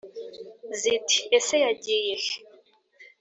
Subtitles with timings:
[0.79, 2.33] Ziti ese yagiye he?